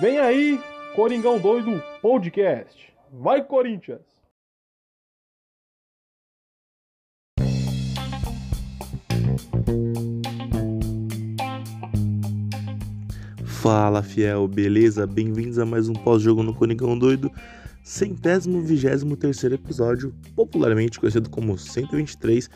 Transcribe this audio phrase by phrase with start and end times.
[0.00, 0.60] Vem aí,
[0.94, 2.92] Coringão Doido Podcast.
[3.10, 4.02] Vai, Corinthians!
[13.46, 15.06] Fala fiel, beleza?
[15.06, 17.32] Bem-vindos a mais um pós-jogo no Coringão Doido,
[17.82, 22.50] centésimo vigésimo terceiro episódio, popularmente conhecido como 123,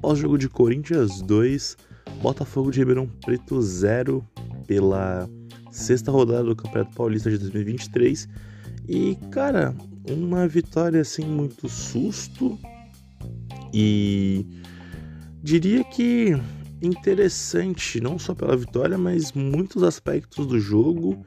[0.00, 1.76] pós-jogo de Corinthians 2,
[2.22, 4.24] Botafogo de Ribeirão Preto 0,
[4.68, 5.28] pela
[5.74, 8.28] sexta rodada do Campeonato Paulista de 2023.
[8.88, 9.74] E, cara,
[10.08, 12.58] uma vitória assim muito susto
[13.72, 14.46] e
[15.42, 16.32] diria que
[16.80, 21.26] interessante, não só pela vitória, mas muitos aspectos do jogo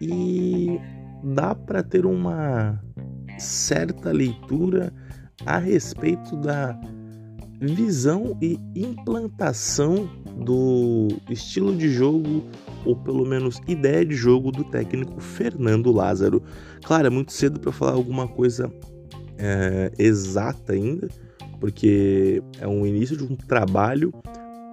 [0.00, 0.78] e
[1.34, 2.82] dá para ter uma
[3.38, 4.92] certa leitura
[5.44, 6.78] a respeito da
[7.66, 10.08] visão e implantação
[10.44, 12.42] do estilo de jogo
[12.84, 16.42] ou pelo menos ideia de jogo do técnico Fernando Lázaro.
[16.82, 18.72] Claro, é muito cedo para falar alguma coisa
[19.38, 21.08] é, exata ainda,
[21.60, 24.12] porque é um início de um trabalho,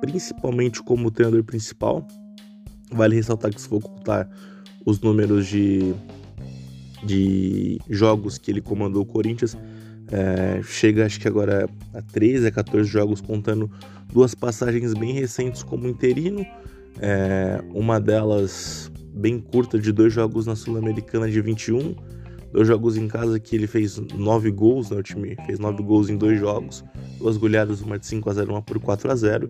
[0.01, 2.07] principalmente como treinador principal.
[2.91, 4.27] Vale ressaltar que se for contar
[4.83, 5.93] os números de,
[7.03, 9.55] de jogos que ele comandou o Corinthians,
[10.11, 13.69] é, chega acho que agora a 13, a 14 jogos, contando
[14.11, 16.45] duas passagens bem recentes como interino,
[16.99, 21.95] é, uma delas bem curta de dois jogos na Sul-Americana de 21,
[22.51, 26.09] dois jogos em casa que ele fez nove gols, né, o time fez nove gols
[26.09, 26.83] em dois jogos,
[27.19, 29.49] duas goleadas, uma de 5 a 0 uma por 4 a 0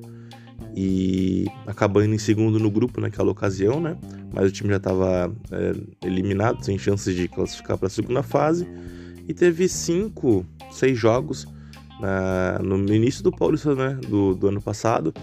[0.76, 3.98] e acabando em segundo no grupo naquela ocasião, né?
[4.34, 5.74] Mas o time já estava é,
[6.06, 8.68] eliminado, sem chances de classificar para a segunda fase
[9.30, 11.48] e teve cinco, seis jogos
[12.00, 15.14] na, no início do Paulista né, do, do ano passado,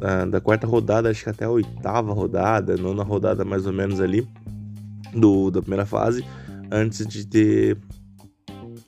[0.00, 4.00] na, da quarta rodada, acho que até a oitava rodada, nona rodada mais ou menos
[4.00, 4.26] ali,
[5.14, 6.24] do, da primeira fase,
[6.72, 7.78] antes de ter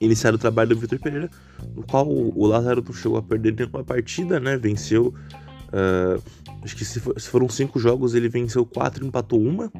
[0.00, 1.30] iniciado o trabalho do Vitor Pereira,
[1.76, 4.56] no qual o, o Lázaro chegou a perder nenhuma partida, né?
[4.56, 5.14] Venceu
[5.68, 6.22] uh,
[6.62, 9.70] Acho que se, for, se, foram cinco jogos, ele venceu quatro, empatou uma.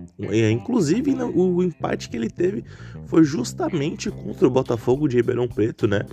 [0.53, 2.65] Inclusive, o empate que ele teve
[3.07, 6.07] foi justamente contra o Botafogo de Ribeirão Preto, né?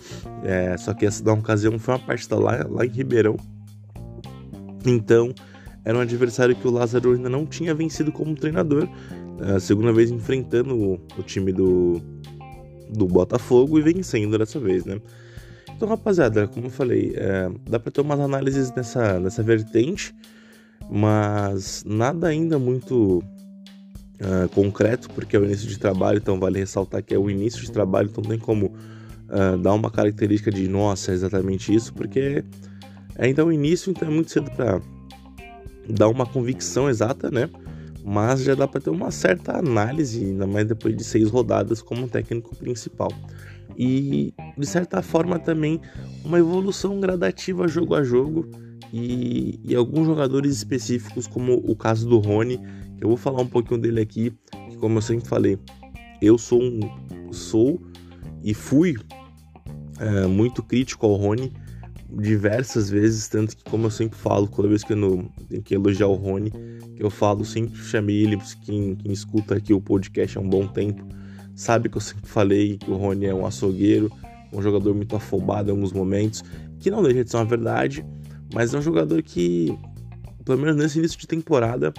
[0.44, 3.38] É, só que essa da ocasião foi uma partida lá, lá em Ribeirão.
[4.86, 5.34] Então,
[5.84, 8.90] era um adversário que o Lázaro ainda não tinha vencido como treinador.
[9.42, 12.02] É, segunda vez enfrentando o, o time do,
[12.90, 15.00] do Botafogo e vencendo dessa vez, né?
[15.76, 20.16] Então, rapaziada, como eu falei, é, dá para ter umas análises nessa, nessa vertente
[20.90, 23.24] mas nada ainda muito
[24.22, 27.62] uh, concreto, porque é o início de trabalho, então vale ressaltar que é o início
[27.62, 32.44] de trabalho, então tem como uh, dar uma característica de nossa, é exatamente isso, porque
[33.16, 34.82] é ainda o início, então é muito cedo para
[35.90, 37.50] dar uma convicção exata, né?
[38.04, 42.08] Mas já dá para ter uma certa análise, ainda mais depois de seis rodadas, como
[42.08, 43.12] técnico principal.
[43.78, 45.82] E de certa forma também
[46.24, 48.50] uma evolução gradativa jogo a jogo.
[48.94, 52.58] E, e, alguns jogadores específicos, como o caso do Rony,
[52.98, 54.32] que eu vou falar um pouquinho dele aqui,
[54.70, 55.60] que como eu sempre falei,
[56.22, 56.80] eu sou um
[57.34, 57.82] sou
[58.42, 58.96] e fui
[60.00, 61.52] é, muito crítico ao Rony
[62.10, 66.08] diversas vezes, tanto que como eu sempre falo, toda vez que eu tenho que elogiar
[66.08, 66.52] o Rony,
[66.96, 70.68] que eu falo, sempre chamei ele, quem, quem escuta aqui o podcast há um bom
[70.68, 71.06] tempo,
[71.56, 74.12] sabe que eu sempre falei que o Rony é um açougueiro,
[74.54, 76.44] um jogador muito afobado em alguns momentos,
[76.80, 78.06] que não deixa de ser uma verdade,
[78.54, 79.78] mas é um jogador que,
[80.44, 81.94] pelo menos nesse início de temporada,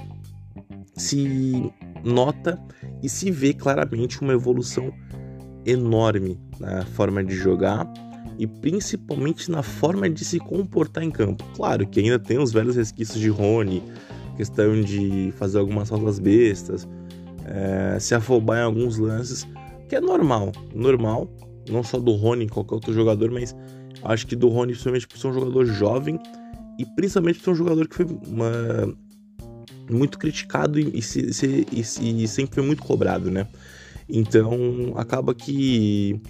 [0.94, 1.72] se
[2.05, 2.59] nota
[3.03, 4.93] e se vê claramente uma evolução
[5.65, 7.93] enorme na forma de jogar
[8.38, 11.44] e principalmente na forma de se comportar em campo.
[11.55, 13.83] Claro que ainda tem os velhos resquícios de Rony,
[14.37, 16.87] questão de fazer algumas faltas bestas,
[17.47, 19.47] é, se afobar em alguns lances,
[19.89, 21.31] que é normal, normal,
[21.71, 23.55] não só do Rony, qualquer outro jogador, mas
[24.07, 26.19] Acho que do Rony, principalmente por ser um jogador jovem
[26.79, 28.97] e principalmente por ser um jogador que foi uma,
[29.91, 33.47] muito criticado e, se, se, e, e, sempre foi muito cobrado, né?
[34.09, 36.20] Então acaba que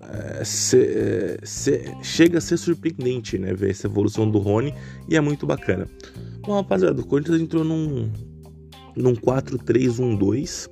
[0.00, 3.52] é, se, se, chega a ser surpreendente, né?
[3.54, 4.74] Ver essa evolução do Rony
[5.08, 5.88] e é muito bacana.
[6.42, 8.10] Bom, rapaziada, o Corinthians entrou num,
[8.96, 10.68] num 4-3-1-2.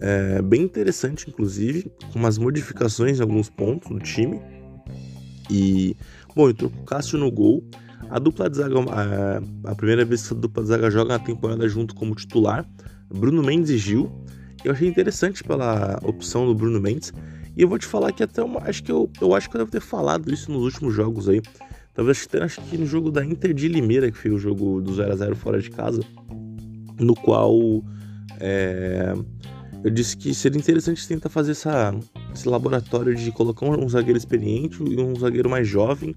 [0.00, 4.40] É, bem interessante, inclusive, com umas modificações em alguns pontos do time.
[5.48, 5.96] E,
[6.34, 7.62] bom, entrou com o Cássio no gol.
[8.10, 11.18] A dupla de zaga, a, a, primeira vez que a dupla de zaga joga na
[11.18, 12.68] temporada junto como titular,
[13.08, 14.10] Bruno Mendes e Gil.
[14.64, 17.12] Eu achei interessante pela opção do Bruno Mendes.
[17.56, 19.60] E eu vou te falar que até uma, acho que eu, eu acho que eu
[19.60, 21.40] devo ter falado isso nos últimos jogos aí.
[21.94, 25.12] Talvez acho que no jogo da Inter de Limeira, que foi o jogo do 0
[25.12, 26.00] a 0 fora de casa,
[27.02, 27.82] no qual
[28.40, 29.14] é,
[29.84, 31.94] eu disse que seria interessante tentar fazer essa,
[32.32, 36.14] esse laboratório de colocar um, zagueiro experiente e um zagueiro mais jovem,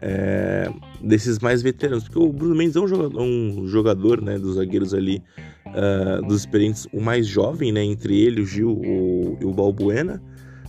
[0.00, 0.70] é,
[1.02, 4.92] desses mais veteranos, porque o Bruno Mendes é um jogador, um jogador né, dos zagueiros
[4.94, 5.22] ali,
[5.66, 10.20] uh, dos experientes, o mais jovem, né, entre ele, o Gil o, e o Balbuena,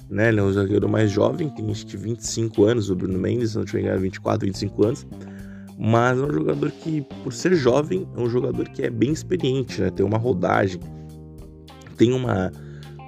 [0.09, 3.51] né, ele é um zagueiro mais jovem, tem acho que 25 anos, o Bruno Mendes,
[3.51, 5.07] se não tiver engano, 24, 25 anos,
[5.77, 9.81] mas é um jogador que, por ser jovem, é um jogador que é bem experiente,
[9.81, 10.79] né, tem uma rodagem,
[11.97, 12.51] tem uma,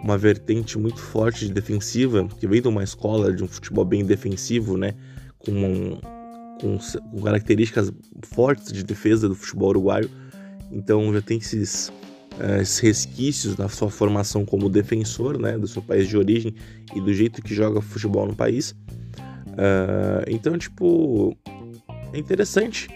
[0.03, 4.05] uma vertente muito forte de defensiva, que vem de uma escola de um futebol bem
[4.05, 4.93] defensivo, né?
[5.39, 5.99] Com, um,
[6.61, 6.77] com,
[7.11, 7.91] com, características
[8.23, 10.09] fortes de defesa do futebol uruguaio.
[10.71, 11.89] Então já tem esses,
[12.39, 15.57] uh, esses resquícios na sua formação como defensor, né?
[15.57, 16.53] Do seu país de origem
[16.95, 18.71] e do jeito que joga futebol no país.
[18.71, 21.35] Uh, então, tipo,
[22.13, 22.87] é interessante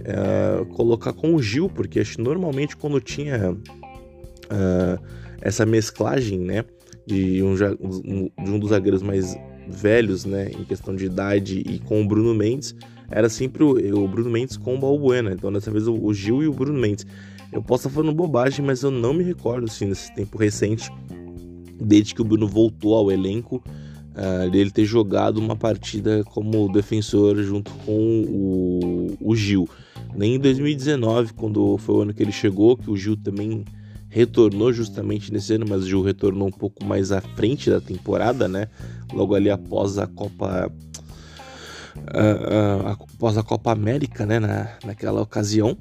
[0.00, 5.06] uh, colocar com o Gil, porque acho normalmente quando tinha uh,
[5.40, 6.64] essa mesclagem, né,
[7.06, 9.36] de um, de um dos zagueiros mais
[9.68, 12.74] velhos, né, em questão de idade e com o Bruno Mendes,
[13.10, 15.32] era sempre o, o Bruno Mendes com o Balbuena.
[15.32, 17.06] Então dessa vez o, o, Gil e o Bruno Mendes.
[17.52, 20.90] Eu posso estar falando bobagem, mas eu não me recordo assim nesse tempo recente,
[21.80, 23.62] desde que o Bruno voltou ao elenco,
[24.16, 29.68] uh, dele ter jogado uma partida como defensor junto com o, o Gil.
[30.14, 33.64] Nem em 2019, quando foi o ano que ele chegou, que o Gil também
[34.08, 38.48] retornou justamente nesse ano, mas o Gil retornou um pouco mais à frente da temporada,
[38.48, 38.68] né?
[39.12, 40.72] Logo ali após a Copa.
[41.96, 44.38] Uh, uh, após a Copa América, né?
[44.38, 45.76] Na, naquela ocasião.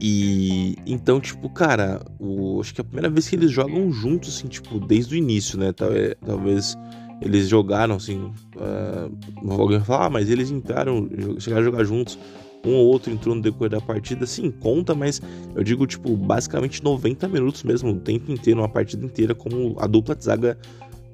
[0.00, 4.36] E então, tipo, cara, o, acho que é a primeira vez que eles jogam juntos,
[4.36, 5.72] assim, tipo, desde o início, né?
[5.72, 6.76] Talvez, talvez
[7.24, 8.30] eles jogaram, assim.
[8.54, 12.18] Uh, alguém vai falar, ah, mas eles entraram, chegaram a jogar juntos
[12.66, 15.20] um ou outro entrou no decorrer da partida, sim, conta, mas
[15.54, 19.86] eu digo, tipo, basicamente 90 minutos mesmo, o tempo inteiro, uma partida inteira, como a
[19.86, 20.58] dupla de zaga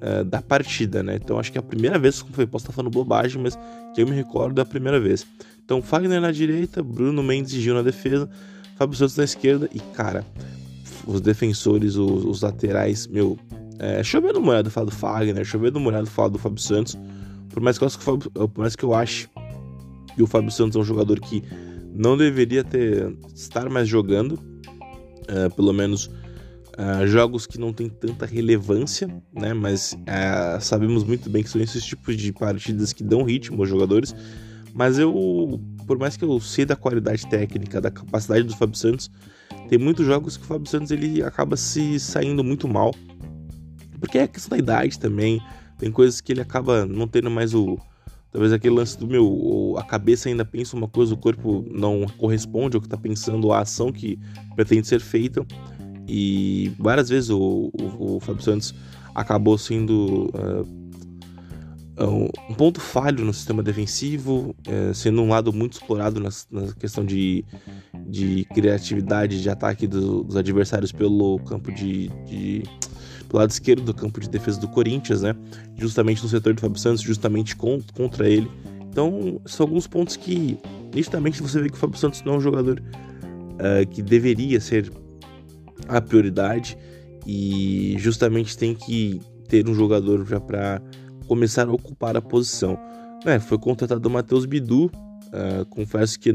[0.00, 1.16] uh, da partida, né?
[1.16, 3.58] Então acho que é a primeira vez, como foi, posso estar falando bobagem, mas
[3.94, 5.26] que eu me recordo é a primeira vez.
[5.64, 8.28] Então, Fagner na direita, Bruno Mendes e Gil na defesa,
[8.76, 10.24] Fábio Santos na esquerda, e cara,
[11.06, 13.38] os defensores, os, os laterais, meu,
[13.80, 16.98] é, chovendo molhado falar do Fagner, chovendo molhado falar do Fábio Santos,
[17.48, 17.88] por mais que eu,
[18.48, 19.26] por mais que eu ache
[20.14, 21.42] que o Fábio Santos é um jogador que
[21.94, 28.26] não deveria ter estar mais jogando, uh, pelo menos uh, jogos que não tem tanta
[28.26, 29.54] relevância, né?
[29.54, 33.68] Mas uh, sabemos muito bem que são esses tipos de partidas que dão ritmo aos
[33.68, 34.14] jogadores.
[34.74, 39.10] Mas eu, por mais que eu sei da qualidade técnica, da capacidade do Fábio Santos,
[39.68, 42.94] tem muitos jogos que o Fábio Santos ele acaba se saindo muito mal,
[44.00, 45.40] porque é questão da idade também.
[45.78, 47.78] Tem coisas que ele acaba não tendo mais o,
[48.32, 52.76] Talvez aquele lance do meu, a cabeça ainda pensa uma coisa, o corpo não corresponde
[52.76, 54.18] ao que está pensando, a ação que
[54.54, 55.44] pretende ser feita.
[56.06, 58.72] E várias vezes o, o, o Fábio Santos
[59.16, 66.20] acabou sendo uh, um ponto falho no sistema defensivo, uh, sendo um lado muito explorado
[66.20, 67.44] na, na questão de,
[68.06, 72.62] de criatividade de ataque do, dos adversários pelo campo de, de
[73.30, 75.34] do lado esquerdo do campo de defesa do Corinthians, né?
[75.76, 78.50] Justamente no setor do Fábio Santos, justamente contra ele.
[78.90, 80.58] Então, são alguns pontos que
[80.92, 84.92] nitidamente você vê que o Fábio Santos não é um jogador uh, que deveria ser
[85.88, 86.76] a prioridade
[87.24, 90.82] e justamente tem que ter um jogador já para
[91.28, 92.76] começar a ocupar a posição.
[93.24, 96.32] É, foi contratado o Matheus Bidu, uh, confesso que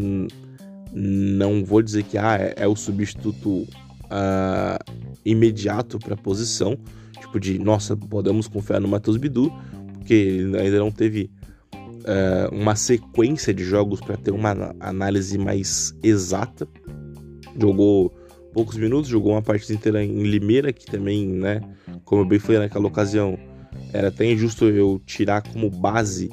[0.93, 3.67] não vou dizer que ah, é, é o substituto
[4.15, 4.93] uh,
[5.25, 6.77] imediato para a posição,
[7.19, 9.51] tipo de, nossa, podemos confiar no Matheus Bidu,
[9.93, 11.29] porque ele ainda não teve
[11.73, 16.67] uh, uma sequência de jogos para ter uma análise mais exata.
[17.59, 18.13] Jogou
[18.53, 21.61] poucos minutos, jogou uma partida inteira em Limeira, que também, né,
[22.05, 23.37] como eu bem falei naquela ocasião,
[23.91, 26.29] era até injusto eu tirar como base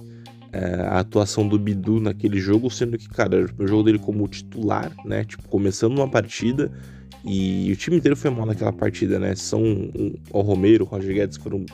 [0.54, 4.92] uh, a atuação do Bidu naquele jogo, sendo que, cara, o jogo dele como titular,
[5.04, 6.70] né, tipo, começando uma partida
[7.24, 9.34] e o time inteiro foi mal naquela partida, né?
[9.36, 11.64] São um, o Romero, o Roger Guedes foram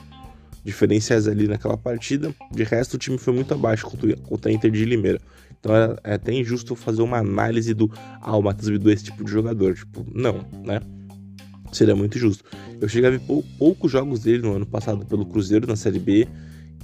[0.63, 2.33] diferenciais ali naquela partida.
[2.51, 5.19] De resto, o time foi muito abaixo contra, contra a Inter de Limeira.
[5.59, 9.05] Então é, é até injusto fazer uma análise do ah, o Matheus Bidu é esse
[9.05, 9.73] tipo de jogador.
[9.73, 10.81] Tipo, não, né?
[11.71, 12.43] Seria muito justo.
[12.79, 15.99] Eu cheguei a ver pou, poucos jogos dele no ano passado pelo Cruzeiro na Série
[15.99, 16.27] B.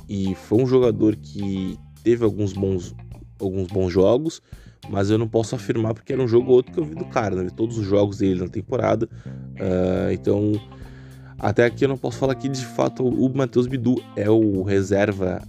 [0.10, 2.96] E foi um jogador que teve alguns bons,
[3.40, 4.42] alguns bons jogos
[4.90, 7.06] mas eu não posso afirmar porque era um jogo ou outro que eu vi do
[7.06, 7.50] cara, né?
[7.56, 9.10] Todos os jogos dele na temporada.
[9.26, 10.54] Uh, então,
[11.40, 15.42] até aqui eu não posso falar que de fato o Matheus Bidu é o reserva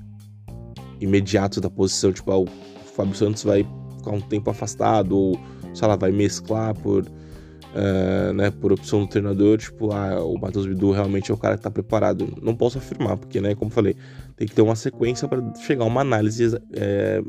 [1.00, 2.12] imediato da posição.
[2.12, 2.46] Tipo, ah, o
[2.94, 3.66] Fábio Santos vai
[3.98, 5.40] ficar um tempo afastado, ou
[5.74, 10.66] sei lá, vai mesclar por uh, né, por opção do treinador, tipo, ah, o Matheus
[10.66, 12.32] Bidu realmente é o cara que tá preparado.
[12.42, 13.96] Não posso afirmar, porque, né, como falei,
[14.36, 17.22] tem que ter uma sequência para chegar a uma análise é,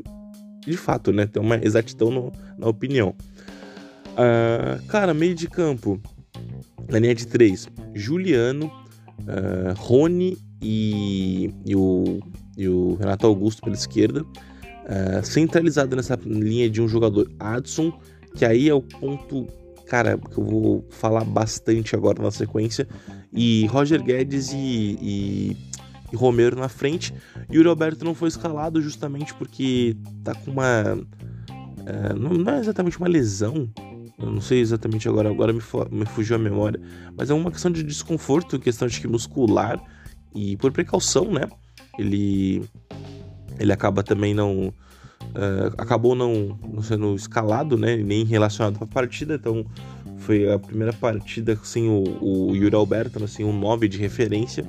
[0.66, 3.14] de fato, né, ter uma exatidão no, na opinião.
[4.12, 6.00] Uh, cara, meio de campo,
[6.88, 12.20] na linha de três, Juliano, uh, Rony e, e, o,
[12.56, 14.22] e o Renato Augusto pela esquerda.
[14.22, 17.92] Uh, centralizado nessa linha de um jogador Adson,
[18.34, 19.46] que aí é o ponto,
[19.86, 22.88] cara, que eu vou falar bastante agora na sequência.
[23.32, 25.56] E Roger Guedes e, e,
[26.12, 27.14] e Romero na frente.
[27.50, 30.94] E o Roberto não foi escalado justamente porque tá com uma.
[30.94, 33.68] Uh, não, é exatamente uma lesão,
[34.18, 36.80] eu não sei exatamente agora, agora me, me fugiu a memória,
[37.16, 39.80] mas é uma questão de desconforto, questão de que muscular
[40.34, 41.42] e por precaução, né?
[41.98, 42.62] Ele
[43.58, 47.96] ele acaba também não uh, acabou não, não, sendo escalado, né?
[47.96, 49.64] Nem relacionado a partida, então
[50.18, 54.64] foi a primeira partida sem o, o Yuri Alberto, assim, um 9 de referência.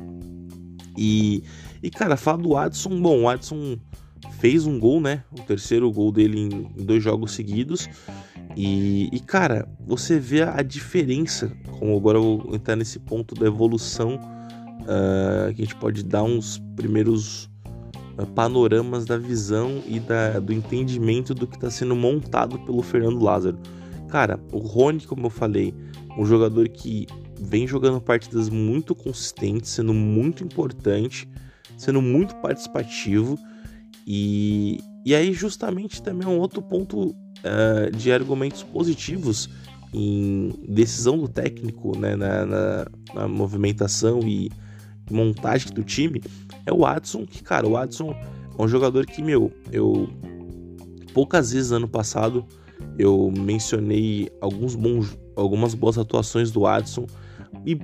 [1.01, 1.45] E,
[1.81, 3.77] e cara, falar do Adson, bom, o Adson
[4.39, 5.23] fez um gol, né?
[5.31, 7.87] O terceiro gol dele em, dois jogos seguidos.
[8.53, 13.45] E, e, cara, você vê a diferença, como agora eu vou entrar nesse ponto da
[13.45, 17.45] evolução, uh, que a gente pode dar uns primeiros
[18.17, 23.23] uh, panoramas da visão e da, do entendimento do que está sendo montado pelo Fernando
[23.23, 23.57] Lázaro.
[24.09, 25.73] Cara, o Rony, como eu falei,
[26.17, 27.07] um jogador que
[27.39, 31.29] vem jogando partidas muito consistentes, sendo muito importante,
[31.77, 33.37] sendo muito participativo.
[34.05, 39.49] E, e aí, justamente, também é um outro ponto uh, de argumentos positivos
[39.93, 44.51] em decisão do técnico, né, na, na, na, movimentação e
[45.09, 46.21] montagem do time,
[46.65, 50.07] é o Watson, que, cara, o Watson é um jogador que, meu, eu
[51.11, 52.45] poucas vezes ano passado
[52.99, 57.07] eu mencionei alguns bons, algumas boas atuações do Watson
[57.65, 57.77] e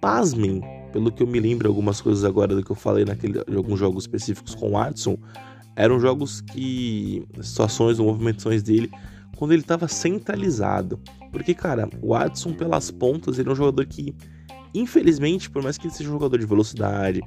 [0.00, 3.56] pasmem, pelo que eu me lembro algumas coisas agora do que eu falei naquele, de
[3.56, 5.16] alguns jogos específicos com o Watson,
[5.76, 7.24] eram jogos que.
[7.40, 8.90] situações ou movimentações dele
[9.36, 11.00] quando ele estava centralizado.
[11.30, 14.14] Porque, cara, o Watson pelas pontas, ele é um jogador que,
[14.74, 17.20] infelizmente, por mais que ele seja um jogador de velocidade,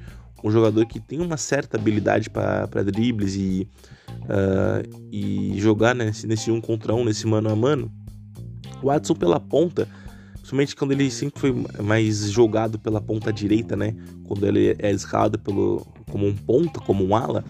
[0.43, 3.67] um jogador que tem uma certa habilidade para dribles e,
[4.24, 7.91] uh, e jogar nesse, nesse um contra um, nesse mano a mano,
[8.81, 9.88] o Watson pela ponta,
[10.41, 13.95] principalmente quando ele sempre foi mais jogado pela ponta direita, né?
[14.24, 17.45] Quando ele é escalado pelo, como um ponta, como um ala,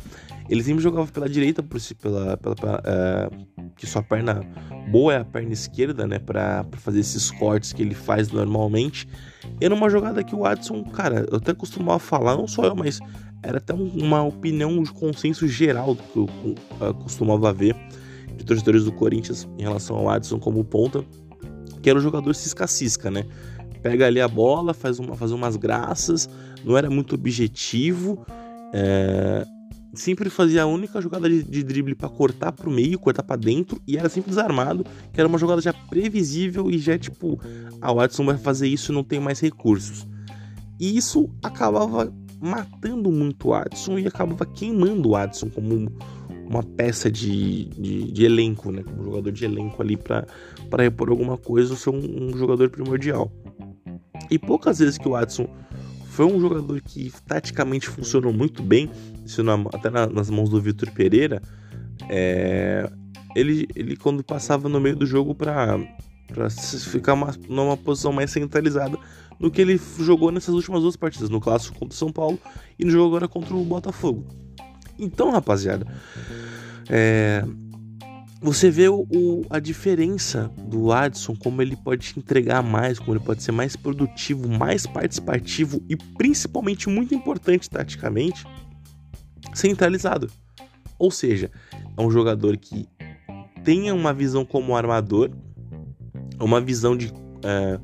[0.49, 4.45] ele sempre jogava pela direita, por si, pela, pela, pela uh, que sua perna
[4.91, 6.19] boa é a perna esquerda, né?
[6.19, 9.07] Pra, fazer esses cortes que ele faz normalmente.
[9.61, 12.99] Era uma jogada que o Watson, cara, eu até costumava falar, não só eu, mas
[13.41, 17.73] era até uma opinião de consenso geral que eu uh, costumava ver
[18.35, 21.05] de torcedores do Corinthians em relação ao Watson como ponta,
[21.81, 23.25] que era o jogador cisca-cisca, né?
[23.81, 26.29] Pega ali a bola, faz, uma, faz umas graças,
[26.63, 28.25] não era muito objetivo.
[28.73, 29.45] É,
[29.93, 33.81] sempre fazia a única jogada de, de drible para cortar pro meio, cortar para dentro
[33.87, 37.39] e era sempre desarmado, que era uma jogada já previsível e já tipo,
[37.81, 40.07] ah, Watson vai fazer isso e não tem mais recursos.
[40.79, 45.91] E isso acabava matando muito o Watson e acabava queimando o Watson como
[46.51, 48.83] uma peça de, de, de elenco, né?
[48.83, 50.25] Como jogador de elenco ali para
[50.77, 53.31] repor alguma coisa ou ser um, um jogador primordial.
[54.29, 55.47] E poucas vezes que o Watson
[56.09, 58.89] foi um jogador que taticamente funcionou muito bem,
[59.25, 61.41] isso na, até na, nas mãos do Vitor Pereira.
[62.09, 62.89] É,
[63.33, 65.79] ele, ele, quando passava no meio do jogo para
[66.89, 68.97] ficar uma, numa posição mais centralizada
[69.39, 72.37] no que ele jogou nessas últimas duas partidas, no clássico contra o São Paulo
[72.77, 74.50] e no jogo agora contra o Botafogo.
[75.01, 75.87] Então, rapaziada,
[76.87, 77.43] é,
[78.39, 83.23] você vê o, o, a diferença do Adson, como ele pode entregar mais, como ele
[83.23, 88.45] pode ser mais produtivo, mais participativo e principalmente muito importante taticamente,
[89.55, 90.29] centralizado.
[90.99, 91.49] Ou seja,
[91.97, 92.87] é um jogador que
[93.63, 95.31] tenha uma visão como armador,
[96.39, 97.81] uma visão de uh,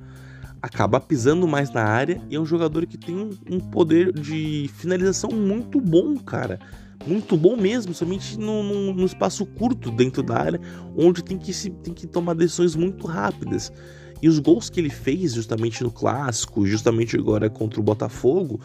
[0.61, 4.69] acabar pisando mais na área e é um jogador que tem um, um poder de
[4.75, 6.59] finalização muito bom, cara
[7.05, 10.61] muito bom mesmo, somente no, espaço curto dentro da área,
[10.95, 13.71] onde tem que, se, tem que tomar decisões muito rápidas.
[14.21, 18.59] E os gols que ele fez justamente no clássico, justamente agora contra o Botafogo,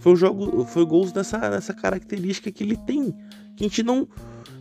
[0.00, 3.12] foi um jogo, foi gols dessa, característica que ele tem,
[3.56, 4.08] que a gente não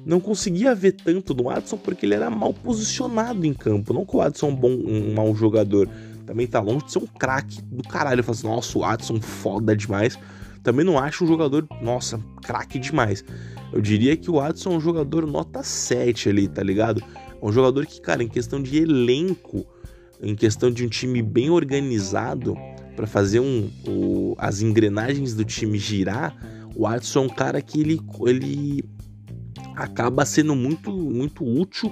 [0.06, 3.94] não conseguia ver tanto no Watson porque ele era mal posicionado em campo.
[3.94, 5.88] Não que o Watson é um bom, um mau jogador,
[6.26, 8.20] também tá longe de ser um craque do caralho.
[8.20, 10.20] Eu falo assim, nossa, o Watson foda demais.
[10.64, 13.24] Também não acho um jogador, nossa, craque demais.
[13.72, 17.04] Eu diria que o Watson é um jogador nota 7 ali, tá ligado?
[17.42, 19.66] É um jogador que, cara, em questão de elenco,
[20.22, 22.56] em questão de um time bem organizado
[22.96, 26.36] para fazer um, o, as engrenagens do time girar,
[26.76, 28.84] o Adson é um cara que ele, ele
[29.76, 31.92] acaba sendo muito, muito útil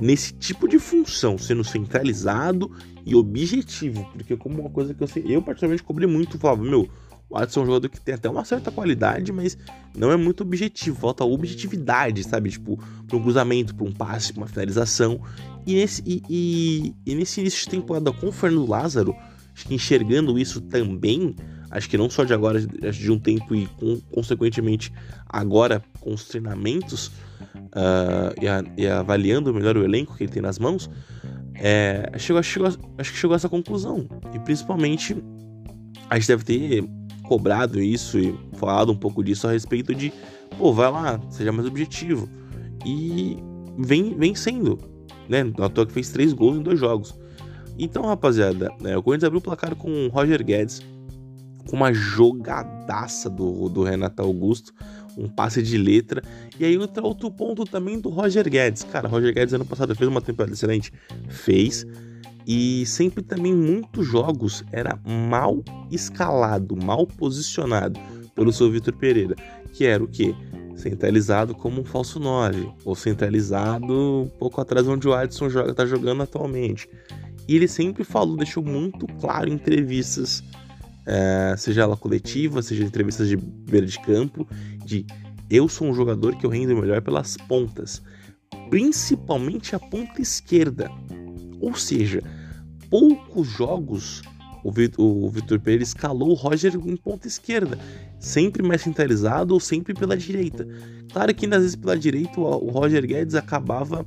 [0.00, 2.70] nesse tipo de função, sendo centralizado
[3.04, 6.88] e objetivo, porque como uma coisa que eu sei, eu particularmente cobri muito, falava, meu,
[7.28, 9.58] o Adson é um jogador que tem até uma certa qualidade, mas
[9.96, 12.50] não é muito objetivo, falta objetividade, sabe?
[12.50, 15.20] Tipo, para um cruzamento, para um passe, para uma finalização.
[15.66, 19.14] E nesse, e, e, e nesse início de temporada com o Fernando Lázaro,
[19.52, 21.34] acho que enxergando isso também,
[21.70, 24.92] acho que não só de agora, de um tempo e com, consequentemente
[25.28, 30.42] agora com os treinamentos uh, e, a, e, avaliando melhor o elenco que ele tem
[30.42, 30.88] nas mãos,
[31.56, 32.68] é, chegou, chegou,
[32.98, 34.06] acho que chegou a essa conclusão.
[34.32, 35.16] E principalmente
[36.08, 36.84] a gente deve ter
[37.26, 40.12] cobrado isso e falado um pouco disso a respeito de,
[40.56, 42.28] pô, vai lá, seja mais objetivo.
[42.84, 43.36] E
[43.78, 44.78] vem, vem sendo,
[45.28, 45.44] né?
[45.58, 47.14] Na toa que fez três gols em dois jogos.
[47.78, 50.80] Então, rapaziada, né, o Corinthians abriu o placar com o Roger Guedes,
[51.68, 54.72] com uma jogadaça do, do Renato Augusto,
[55.16, 56.22] um passe de letra.
[56.58, 58.84] E aí outro, outro ponto também do Roger Guedes.
[58.84, 60.92] Cara, Roger Guedes ano passado fez uma temporada excelente.
[61.28, 61.84] Fez.
[62.46, 67.98] E sempre também muitos jogos era mal escalado, mal posicionado
[68.36, 69.34] pelo seu Vitor Pereira,
[69.72, 70.32] que era o quê?
[70.76, 75.84] Centralizado como um falso 9, ou centralizado um pouco atrás onde o Adson joga, tá
[75.84, 76.88] jogando atualmente.
[77.48, 80.44] E ele sempre falou, deixou muito claro em entrevistas,
[81.04, 84.46] é, seja ela coletiva, seja entrevistas de beira de campo,
[84.84, 85.04] de
[85.48, 88.02] eu sou um jogador que eu rendo melhor pelas pontas,
[88.68, 90.90] principalmente a ponta esquerda.
[91.60, 92.22] Ou seja,
[92.90, 94.22] poucos jogos
[94.98, 97.78] o Vitor Pereira escalou o Roger em ponta esquerda,
[98.18, 100.66] sempre mais centralizado ou sempre pela direita.
[101.12, 104.04] Claro que às vezes pela direita o Roger Guedes acabava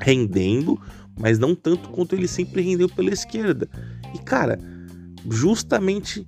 [0.00, 0.80] rendendo,
[1.18, 3.68] mas não tanto quanto ele sempre rendeu pela esquerda.
[4.14, 4.58] E cara,
[5.28, 6.26] justamente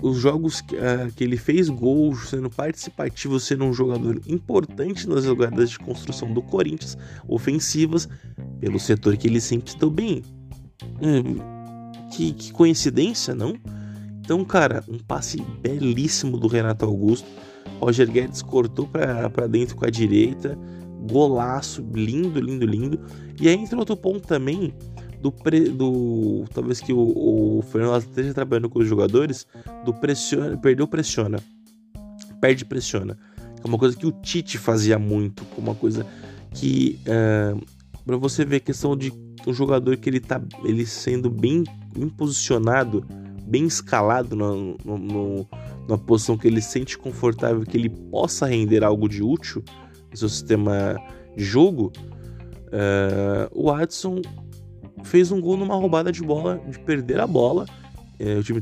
[0.00, 5.24] os jogos que, uh, que ele fez gols, sendo participativo, sendo um jogador importante nas
[5.24, 6.96] jogadas de construção do Corinthians,
[7.28, 8.08] ofensivas,
[8.60, 10.22] pelo setor que ele sempre se deu bem.
[11.02, 11.36] Hum,
[12.12, 13.54] que, que coincidência, não?
[14.20, 17.26] Então, cara, um passe belíssimo do Renato Augusto.
[17.80, 20.58] Roger Guedes cortou para dentro com a direita.
[21.10, 23.00] Golaço, lindo, lindo, lindo.
[23.40, 24.74] E aí entra outro ponto também
[25.20, 29.46] do, pre, do talvez que o, o Fernando esteja trabalhando com os jogadores
[29.84, 31.38] do pressiona, perdeu pressiona,
[32.40, 33.18] perde pressiona.
[33.62, 36.06] É uma coisa que o Tite fazia muito, uma coisa
[36.52, 37.56] que uh, eh,
[38.04, 39.12] para você ver a questão de
[39.46, 43.04] um jogador que ele tá ele sendo bem, bem posicionado,
[43.46, 45.48] bem escalado no, no, no,
[45.88, 49.62] numa posição que ele sente confortável, que ele possa render algo de útil
[50.10, 50.96] no seu sistema
[51.36, 51.92] de jogo.
[52.66, 54.20] Uh, o Adson
[55.06, 57.66] fez um gol numa roubada de bola, de perder a bola.
[58.18, 58.60] É, o time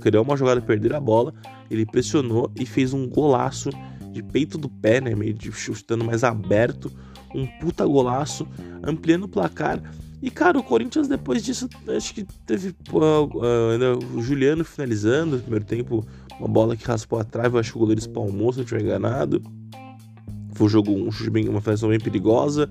[0.00, 1.32] criou uma jogada perder a bola,
[1.70, 3.70] ele pressionou e fez um golaço
[4.12, 6.92] de peito do pé, né, meio de chutando mais aberto,
[7.32, 8.46] um puta golaço,
[8.82, 9.80] ampliando o placar.
[10.20, 15.42] E cara, o Corinthians depois disso, acho que teve uh, uh, o Juliano finalizando no
[15.42, 16.04] primeiro tempo,
[16.38, 19.42] uma bola que raspou a trave, acho que o goleiro espalmou, se não estiver enganado.
[20.52, 22.68] Foi um jogo, um chute bem, uma finalização bem perigosa.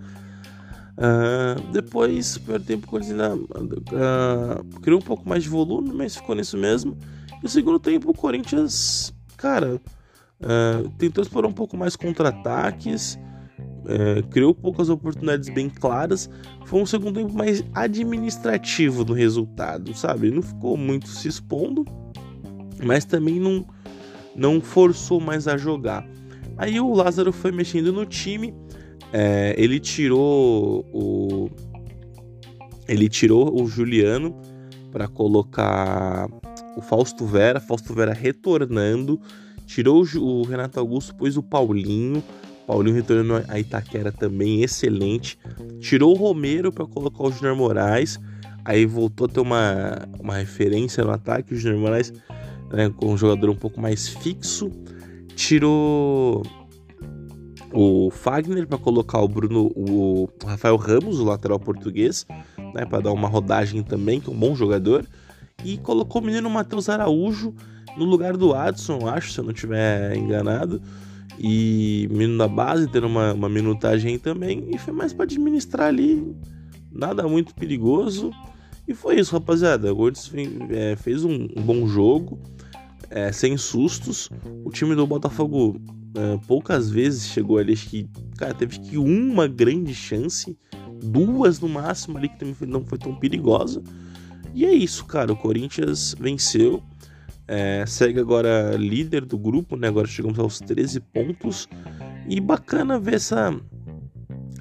[0.99, 6.17] Uh, depois, no primeiro tempo, o Corinthians uh, criou um pouco mais de volume, mas
[6.17, 6.97] ficou nisso mesmo.
[7.39, 13.17] E no segundo tempo, o Corinthians, cara, uh, tentou explorar um pouco mais contra-ataques,
[14.29, 16.29] criou poucas oportunidades bem claras.
[16.65, 20.29] Foi um segundo tempo mais administrativo no resultado, sabe?
[20.29, 21.85] Não ficou muito se expondo,
[22.83, 23.65] mas também não,
[24.35, 26.05] não forçou mais a jogar.
[26.55, 28.53] Aí o Lázaro foi mexendo no time
[29.12, 31.50] é, ele tirou o.
[32.88, 34.36] Ele tirou o Juliano
[34.91, 36.28] para colocar
[36.76, 39.19] o Fausto Vera, Fausto Vera retornando,
[39.65, 42.24] tirou o Renato Augusto, pôs o Paulinho,
[42.65, 45.38] Paulinho retornando a Itaquera também, excelente.
[45.80, 48.19] Tirou o Romero para colocar o Júnior Moraes,
[48.65, 52.12] aí voltou a ter uma, uma referência no ataque, o Júnior Moraes
[52.72, 54.72] né, com um jogador um pouco mais fixo.
[55.36, 56.43] Tirou
[57.73, 62.25] o Fagner para colocar o Bruno, o Rafael Ramos, o lateral português,
[62.73, 65.05] né, para dar uma rodagem também, que é um bom jogador,
[65.63, 67.53] e colocou o menino Matheus Araújo
[67.97, 70.82] no lugar do Adson, acho, se eu não estiver enganado,
[71.38, 76.36] e menino da base tendo uma, uma minutagem também, e foi mais para administrar ali,
[76.91, 78.32] nada muito perigoso,
[78.89, 79.91] e foi isso, rapaziada.
[79.91, 80.32] O Gordes
[80.71, 82.39] é, fez um, bom jogo,
[83.12, 84.32] é, sem sustos.
[84.65, 85.79] O time do Botafogo
[86.15, 90.58] é, poucas vezes chegou ali, acho que, cara, teve que uma grande chance
[91.04, 93.82] duas no máximo ali que também não foi tão perigosa.
[94.54, 95.32] E é isso, cara.
[95.32, 96.84] O Corinthians venceu.
[97.48, 99.88] É, segue agora líder do grupo, né?
[99.88, 101.67] Agora chegamos aos 13 pontos.
[102.28, 103.56] E bacana ver essa,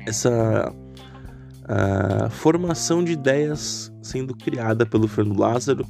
[0.07, 0.73] essa
[2.31, 5.87] formação de ideias sendo criada pelo Fernando Lázaro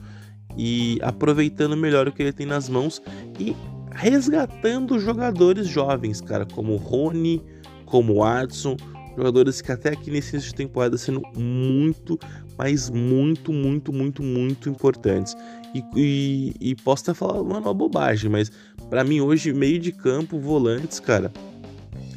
[0.56, 3.00] e aproveitando melhor o que ele tem nas mãos
[3.38, 3.54] e
[3.98, 7.42] resgatando jogadores jovens, cara, como Rony,
[7.84, 8.76] como Adson,
[9.16, 12.16] jogadores que até aqui nesse início de temporada sendo muito,
[12.56, 15.36] mas muito, muito, muito, muito importantes.
[15.74, 18.52] E, e, e posso até falar uma bobagem, mas
[18.88, 21.32] para mim hoje, meio de campo, volantes, cara,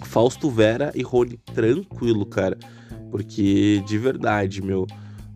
[0.03, 2.57] Fausto Vera e Rony tranquilo, cara.
[3.09, 4.85] Porque de verdade, meu.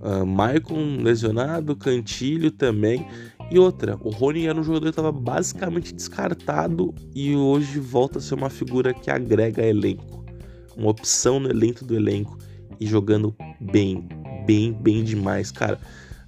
[0.01, 3.07] Uh, Maicon lesionado, Cantilho também.
[3.49, 8.21] E outra, o Rony era um jogador que estava basicamente descartado e hoje volta a
[8.21, 10.25] ser uma figura que agrega elenco.
[10.75, 12.37] Uma opção no elenco do elenco
[12.79, 14.07] e jogando bem,
[14.45, 15.79] bem, bem demais, cara.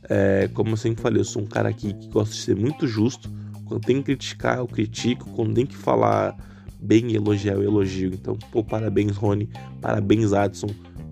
[0.10, 2.88] É, como eu sempre falei, eu sou um cara aqui que gosta de ser muito
[2.88, 3.30] justo.
[3.66, 5.30] Quando tem que criticar, eu critico.
[5.32, 6.38] Quando tem que falar
[6.80, 8.12] bem e elogiar, eu elogio.
[8.14, 9.50] Então, pô, parabéns, Rony.
[9.82, 10.70] Parabéns, Adson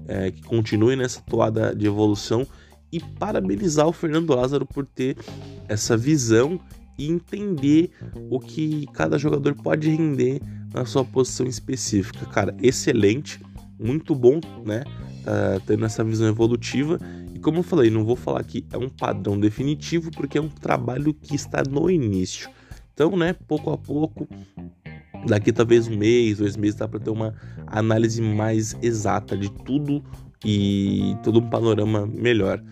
[0.08, 2.46] é, que continue nessa toada de evolução
[2.96, 5.18] e parabenizar o Fernando Lázaro por ter
[5.68, 6.58] essa visão
[6.98, 7.92] e entender
[8.30, 10.42] o que cada jogador pode render
[10.74, 12.26] na sua posição específica.
[12.28, 13.42] Cara, excelente,
[13.78, 14.86] muito bom, né?
[15.26, 16.98] Tá tendo essa visão evolutiva.
[17.34, 20.48] E como eu falei, não vou falar que é um padrão definitivo, porque é um
[20.48, 22.50] trabalho que está no início.
[22.94, 24.26] Então, né, pouco a pouco,
[25.28, 27.36] daqui talvez um mês, dois meses, dá para ter uma
[27.68, 30.02] análise mais exata de tudo
[30.46, 32.64] e todo um panorama melhor.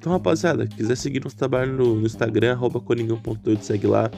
[0.00, 4.10] Então, rapaziada, quiser seguir nosso trabalho no, no Instagram, coringão.8, segue lá.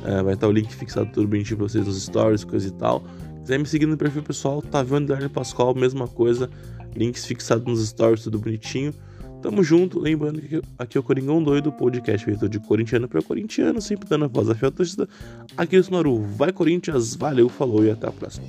[0.00, 3.04] Uh, vai estar o link fixado tudo bonitinho pra vocês nos stories, coisa e tal.
[3.42, 6.48] Quiser me seguir no perfil pessoal, vendo Daniel Pascoal, mesma coisa.
[6.96, 8.94] Links fixados nos stories, tudo bonitinho.
[9.42, 13.78] Tamo junto, lembrando que aqui é o Coringão Doido, podcast feito de corintiano para corintiano,
[13.82, 15.06] sempre dando a voz à torcida.
[15.54, 18.46] Aqui é o Sonoru, vai Corinthians, valeu, falou e até a próxima.